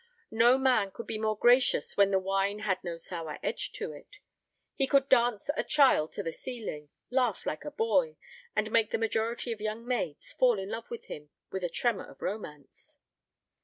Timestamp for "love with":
10.69-11.05